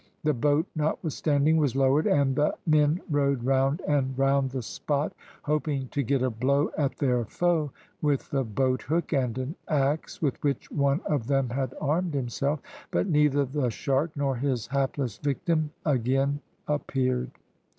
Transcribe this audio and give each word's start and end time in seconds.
The 0.23 0.33
boat, 0.33 0.65
notwithstanding, 0.75 1.57
was 1.57 1.75
lowered, 1.75 2.07
and 2.07 2.35
the 2.35 2.55
men 2.65 3.01
rowed 3.07 3.43
round 3.43 3.83
and 3.87 4.17
round 4.17 4.49
the 4.49 4.63
spot 4.63 5.13
hoping 5.43 5.89
to 5.89 6.01
get 6.01 6.23
a 6.23 6.29
blow 6.31 6.71
at 6.75 6.97
their 6.97 7.23
foe 7.25 7.69
with 8.01 8.31
the 8.31 8.43
boat 8.43 8.81
hook 8.81 9.13
and 9.13 9.37
an 9.37 9.55
axe 9.67 10.19
with 10.19 10.41
which 10.41 10.71
one 10.71 11.01
of 11.05 11.27
them 11.27 11.49
had 11.51 11.75
armed 11.79 12.15
himself; 12.15 12.61
but 12.89 13.05
neither 13.09 13.45
the 13.45 13.69
shark 13.69 14.09
nor 14.15 14.35
his 14.37 14.65
hapless 14.65 15.19
victim 15.19 15.69
again 15.85 16.39
appeared. 16.67 17.29